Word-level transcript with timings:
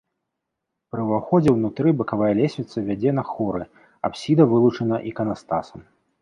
Пры 0.93 1.01
ўваходзе 1.09 1.49
ўнутры 1.57 1.93
бакавая 1.99 2.29
лесвіца 2.39 2.77
вядзе 2.87 3.13
на 3.19 3.23
хоры, 3.33 3.63
апсіда 4.11 4.43
вылучана 4.55 4.97
іканастасам. 5.13 5.81